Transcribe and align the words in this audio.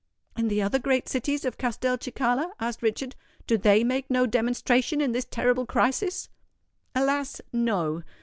"And 0.35 0.49
the 0.49 0.63
other 0.63 0.79
great 0.79 1.07
cities 1.07 1.45
of 1.45 1.59
Castelcicala?" 1.59 2.53
asked 2.59 2.81
Richard: 2.81 3.15
"do 3.45 3.55
they 3.55 3.83
make 3.83 4.09
no 4.09 4.25
demonstration 4.25 4.99
in 4.99 5.11
this 5.11 5.25
terrible 5.25 5.67
crisis?" 5.67 6.27
"Alas—no! 6.95 8.01